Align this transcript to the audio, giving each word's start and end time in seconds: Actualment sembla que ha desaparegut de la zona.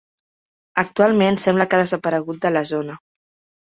Actualment 0.83 1.39
sembla 1.45 1.69
que 1.69 1.81
ha 1.81 1.85
desaparegut 1.87 2.43
de 2.47 2.57
la 2.59 2.69
zona. 2.75 3.03